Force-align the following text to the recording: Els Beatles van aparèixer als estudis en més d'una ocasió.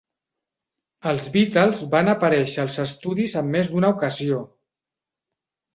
Els 1.11 1.27
Beatles 1.35 1.83
van 1.93 2.11
aparèixer 2.15 2.65
als 2.65 2.81
estudis 2.87 3.39
en 3.45 3.55
més 3.59 3.71
d'una 3.77 3.95
ocasió. 3.99 4.45